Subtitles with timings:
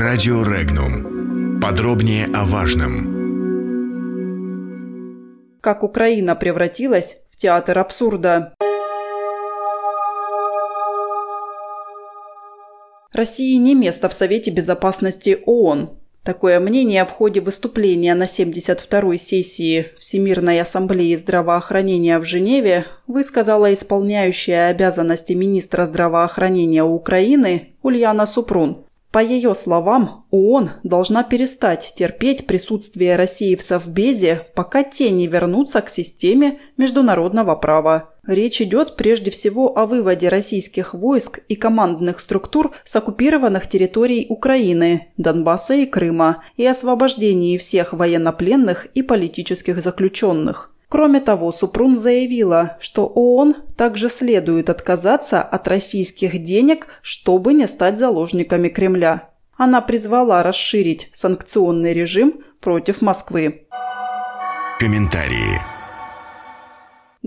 [0.00, 1.60] Радио Регнум.
[1.60, 3.18] Подробнее о важном.
[5.60, 8.54] Как Украина превратилась в театр абсурда.
[13.12, 15.90] России не место в Совете Безопасности ООН.
[16.22, 24.68] Такое мнение в ходе выступления на 72-й сессии Всемирной ассамблеи здравоохранения в Женеве высказала исполняющая
[24.68, 28.86] обязанности министра здравоохранения Украины Ульяна Супрун.
[29.12, 35.80] По ее словам, ООН должна перестать терпеть присутствие России в Совбезе, пока те не вернутся
[35.80, 38.10] к системе международного права.
[38.24, 45.08] Речь идет прежде всего о выводе российских войск и командных структур с оккупированных территорий Украины,
[45.16, 50.72] Донбасса и Крыма и освобождении всех военнопленных и политических заключенных.
[50.90, 57.96] Кроме того, Супрун заявила, что ООН также следует отказаться от российских денег, чтобы не стать
[57.96, 59.28] заложниками Кремля.
[59.56, 63.68] Она призвала расширить санкционный режим против Москвы.
[64.80, 65.60] Комментарии.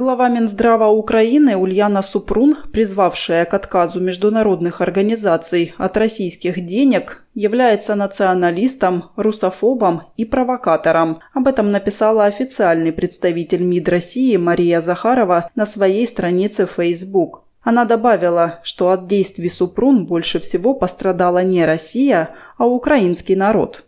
[0.00, 9.10] Глава Минздрава Украины Ульяна Супрун, призвавшая к отказу международных организаций от российских денег, является националистом,
[9.16, 11.18] русофобом и провокатором.
[11.34, 17.42] Об этом написала официальный представитель МИД России Мария Захарова на своей странице в Facebook.
[17.64, 23.82] Она добавила, что от действий Супрун больше всего пострадала не Россия, а украинский народ.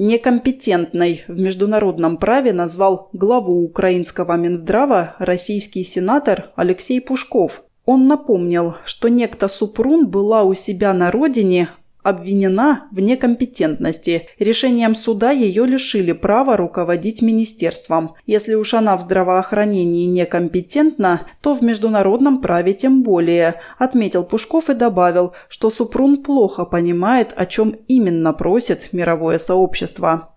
[0.00, 7.64] Некомпетентной в международном праве назвал главу украинского Минздрава российский сенатор Алексей Пушков.
[7.84, 11.70] Он напомнил, что некто Супрун была у себя на родине
[12.02, 14.28] обвинена в некомпетентности.
[14.38, 18.14] Решением суда ее лишили права руководить министерством.
[18.26, 24.74] Если уж она в здравоохранении некомпетентна, то в международном праве тем более, отметил Пушков и
[24.74, 30.34] добавил, что Супрун плохо понимает, о чем именно просит мировое сообщество.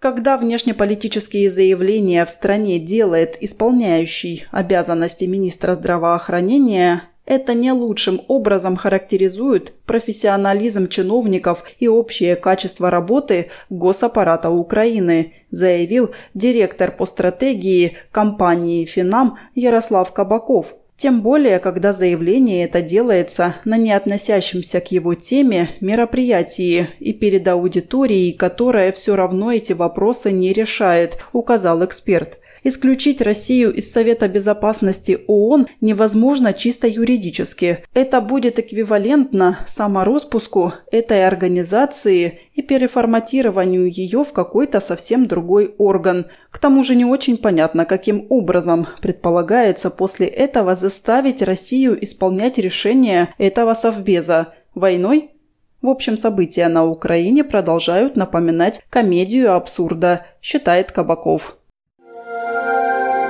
[0.00, 9.74] Когда внешнеполитические заявления в стране делает исполняющий обязанности министра здравоохранения, это не лучшим образом характеризует
[9.84, 20.10] профессионализм чиновников и общее качество работы госаппарата Украины, заявил директор по стратегии компании «Финам» Ярослав
[20.12, 20.74] Кабаков.
[20.96, 27.46] Тем более, когда заявление это делается на не относящемся к его теме мероприятии и перед
[27.46, 32.40] аудиторией, которая все равно эти вопросы не решает, указал эксперт.
[32.68, 37.82] Исключить Россию из Совета Безопасности ООН невозможно чисто юридически.
[37.94, 46.26] Это будет эквивалентно самороспуску этой организации и переформатированию ее в какой-то совсем другой орган.
[46.50, 53.34] К тому же не очень понятно, каким образом предполагается после этого заставить Россию исполнять решения
[53.38, 54.52] этого Совбеза.
[54.74, 55.30] Войной?
[55.80, 61.57] В общем, события на Украине продолжают напоминать комедию абсурда, считает Кабаков.